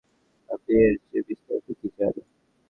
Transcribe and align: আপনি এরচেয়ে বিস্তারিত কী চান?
আপনি 0.49 0.73
এরচেয়ে 0.81 1.25
বিস্তারিত 1.27 1.67
কী 1.79 1.87
চান? 1.97 2.13